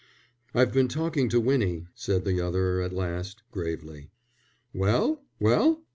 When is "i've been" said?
0.55-0.87